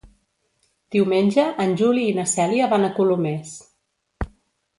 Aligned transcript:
Diumenge 0.95 1.45
en 1.65 1.75
Juli 1.81 2.07
i 2.13 2.15
na 2.21 2.25
Cèlia 2.33 2.71
van 2.73 2.89
a 2.89 2.91
Colomers. 2.97 3.53